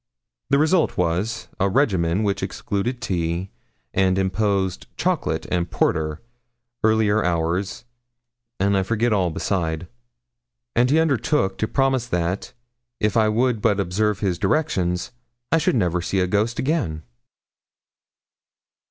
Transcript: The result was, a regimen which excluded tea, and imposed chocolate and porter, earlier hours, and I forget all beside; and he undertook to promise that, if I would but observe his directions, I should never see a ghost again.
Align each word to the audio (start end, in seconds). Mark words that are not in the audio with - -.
The 0.49 0.57
result 0.57 0.97
was, 0.97 1.47
a 1.59 1.69
regimen 1.69 2.23
which 2.23 2.41
excluded 2.41 3.03
tea, 3.03 3.51
and 3.93 4.17
imposed 4.17 4.87
chocolate 4.97 5.45
and 5.51 5.69
porter, 5.69 6.23
earlier 6.83 7.23
hours, 7.23 7.85
and 8.59 8.75
I 8.75 8.81
forget 8.81 9.13
all 9.13 9.29
beside; 9.29 9.87
and 10.75 10.89
he 10.89 10.99
undertook 10.99 11.59
to 11.59 11.67
promise 11.67 12.07
that, 12.07 12.51
if 12.99 13.15
I 13.15 13.29
would 13.29 13.61
but 13.61 13.79
observe 13.79 14.21
his 14.21 14.39
directions, 14.39 15.11
I 15.51 15.59
should 15.59 15.75
never 15.75 16.01
see 16.01 16.19
a 16.19 16.25
ghost 16.25 16.57
again. 16.57 17.03